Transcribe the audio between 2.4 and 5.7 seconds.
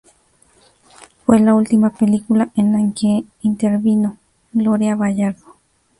en la que intervino Gloria Bayardo.